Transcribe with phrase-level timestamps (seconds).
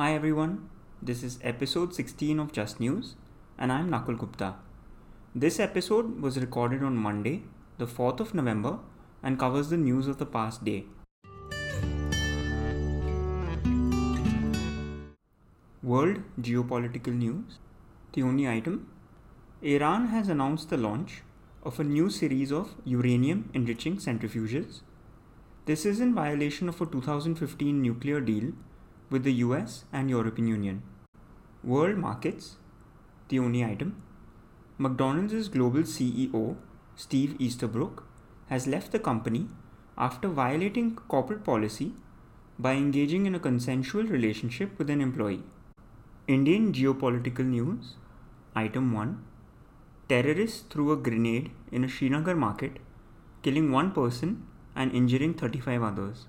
[0.00, 0.68] Hi everyone,
[1.02, 3.16] this is episode 16 of Just News,
[3.58, 4.54] and I'm Nakul Gupta.
[5.34, 7.42] This episode was recorded on Monday,
[7.78, 8.78] the 4th of November,
[9.24, 10.84] and covers the news of the past day.
[15.82, 17.58] World geopolitical news.
[18.12, 18.88] The only item
[19.62, 21.22] Iran has announced the launch
[21.64, 24.82] of a new series of uranium enriching centrifuges.
[25.66, 28.52] This is in violation of a 2015 nuclear deal
[29.10, 30.82] with the US and European Union.
[31.64, 32.56] World markets.
[33.28, 34.02] The only item
[34.78, 36.56] McDonald's global CEO,
[36.94, 38.04] Steve Easterbrook,
[38.48, 39.48] has left the company
[39.96, 41.92] after violating corporate policy
[42.58, 45.42] by engaging in a consensual relationship with an employee.
[46.26, 47.94] Indian geopolitical news.
[48.54, 49.24] Item 1
[50.08, 52.78] Terrorists threw a grenade in a Srinagar market,
[53.42, 56.26] killing one person and injuring 35 others.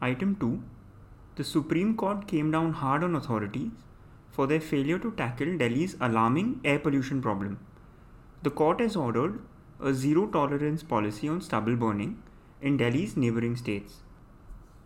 [0.00, 0.62] Item 2
[1.40, 3.70] The Supreme Court came down hard on authorities
[4.30, 7.58] for their failure to tackle Delhi's alarming air pollution problem.
[8.42, 9.38] The court has ordered
[9.82, 12.22] a zero tolerance policy on stubble burning
[12.60, 14.02] in Delhi's neighboring states.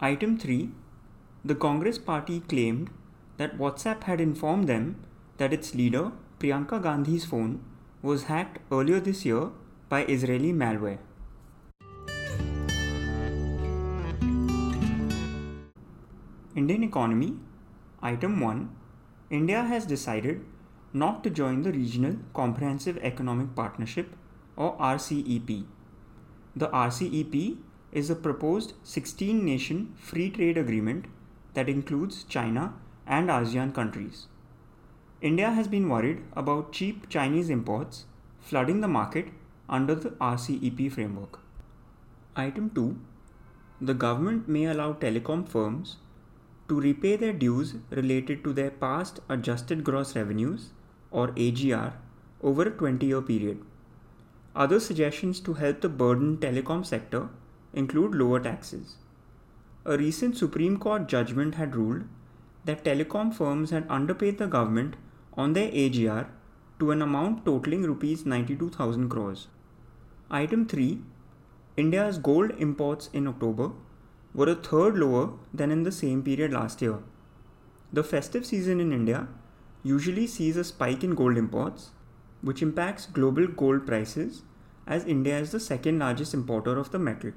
[0.00, 0.70] Item 3
[1.44, 2.90] The Congress party claimed
[3.38, 4.94] that WhatsApp had informed them
[5.38, 7.64] that its leader, Priyanka Gandhi's phone,
[8.00, 9.48] was hacked earlier this year
[9.88, 11.00] by Israeli malware.
[16.60, 17.34] Indian economy
[18.00, 18.70] Item 1
[19.28, 20.44] India has decided
[20.92, 24.14] not to join the Regional Comprehensive Economic Partnership
[24.54, 25.64] or RCEP.
[26.54, 27.56] The RCEP
[27.90, 31.06] is a proposed 16 nation free trade agreement
[31.54, 32.74] that includes China
[33.04, 34.28] and ASEAN countries.
[35.20, 38.04] India has been worried about cheap Chinese imports
[38.38, 39.26] flooding the market
[39.68, 41.40] under the RCEP framework.
[42.36, 42.96] Item 2
[43.80, 45.96] The government may allow telecom firms
[46.68, 50.70] to repay their dues related to their past adjusted gross revenues
[51.10, 51.92] or AGR
[52.42, 53.62] over a 20 year period.
[54.56, 57.28] Other suggestions to help the burdened telecom sector
[57.72, 58.96] include lower taxes.
[59.84, 62.04] A recent Supreme Court judgment had ruled
[62.64, 64.96] that telecom firms had underpaid the government
[65.34, 66.28] on their AGR
[66.78, 69.48] to an amount totaling rupees 92,000 crores.
[70.30, 71.02] Item 3
[71.76, 73.72] India's gold imports in October
[74.34, 76.98] were a third lower than in the same period last year.
[77.92, 79.28] The festive season in India
[79.84, 81.90] usually sees a spike in gold imports,
[82.42, 84.42] which impacts global gold prices
[84.86, 87.32] as India is the second largest importer of the metal.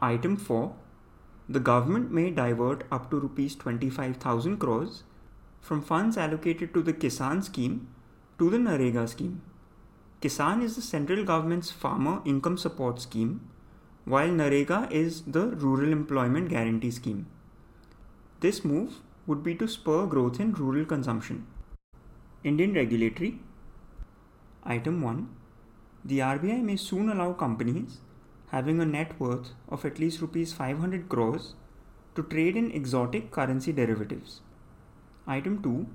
[0.00, 0.74] Item 4
[1.48, 5.04] The government may divert up to rupees 25,000 crores
[5.60, 7.86] from funds allocated to the Kisan scheme
[8.38, 9.40] to the Narega scheme.
[10.20, 13.40] Kisan is the central government's farmer income support scheme,
[14.04, 17.26] while Narega is the rural employment guarantee scheme.
[18.40, 18.94] This move
[19.26, 21.46] would be to spur growth in rural consumption.
[22.42, 23.38] Indian regulatory
[24.64, 25.28] Item 1
[26.04, 27.98] The RBI may soon allow companies
[28.48, 31.54] having a net worth of at least rupees 500 crores
[32.16, 34.40] to trade in exotic currency derivatives.
[35.28, 35.86] Item 2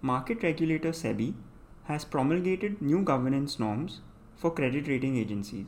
[0.00, 1.34] Market regulator SEBI
[1.84, 4.00] has promulgated new governance norms
[4.36, 5.66] for credit rating agencies.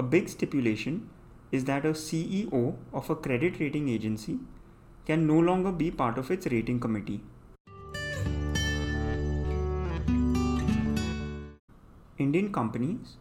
[0.00, 1.08] A big stipulation
[1.50, 4.38] is that a CEO of a credit rating agency
[5.06, 7.22] can no longer be part of its rating committee.
[12.18, 13.16] Indian companies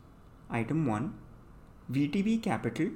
[0.49, 1.13] Item 1
[1.93, 2.89] VTB Capital,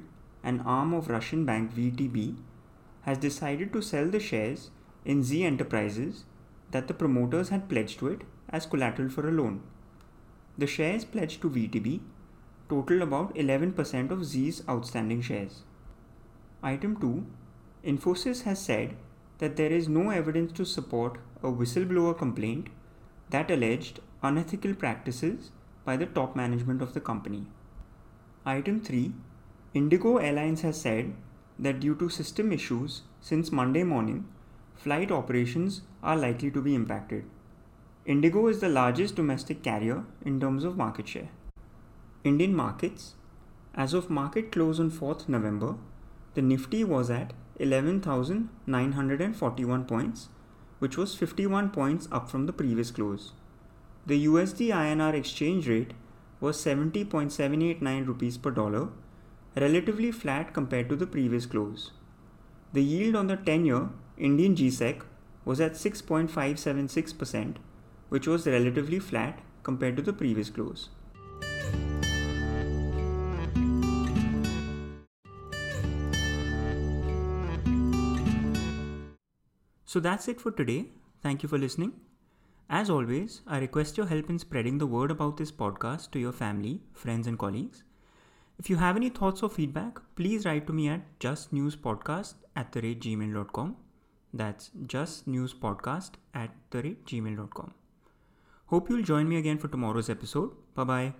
[0.43, 2.35] an arm of Russian bank VTB,
[3.03, 4.71] has decided to sell the shares
[5.05, 6.25] in Zee Enterprises
[6.71, 9.61] that the promoters had pledged to it as collateral for a loan.
[10.57, 12.01] The shares pledged to VTB
[12.69, 15.63] total about 11% of Zee's outstanding shares.
[16.61, 17.25] Item 2
[17.85, 18.95] Infosys has said
[19.39, 22.67] that there is no evidence to support a whistleblower complaint
[23.29, 25.51] that alleged unethical practices
[25.85, 27.47] by the top management of the company.
[28.45, 29.13] Item 3
[29.73, 31.13] Indigo Airlines has said
[31.57, 34.27] that due to system issues since Monday morning,
[34.75, 37.25] flight operations are likely to be impacted.
[38.05, 41.29] Indigo is the largest domestic carrier in terms of market share.
[42.25, 43.15] Indian markets
[43.73, 45.75] As of market close on 4th November,
[46.33, 50.27] the Nifty was at 11,941 points,
[50.79, 53.31] which was 51 points up from the previous close.
[54.05, 55.93] The USD INR exchange rate
[56.41, 58.89] was 70.789 rupees per dollar,
[59.55, 61.93] relatively flat compared to the previous close.
[62.73, 65.03] The yield on the 10 year Indian GSEC
[65.45, 67.55] was at 6.576%,
[68.09, 70.89] which was relatively flat compared to the previous close.
[79.89, 80.85] So that's it for today.
[81.23, 81.93] Thank you for listening.
[82.69, 86.31] As always, I request your help in spreading the word about this podcast to your
[86.31, 87.81] family, friends, and colleagues.
[88.59, 92.81] If you have any thoughts or feedback, please write to me at justnewspodcast at the
[92.81, 93.77] rate gmail.com.
[94.31, 97.73] That's justnewspodcast at the rate gmail.com.
[98.67, 100.51] Hope you'll join me again for tomorrow's episode.
[100.75, 101.13] Bye bye.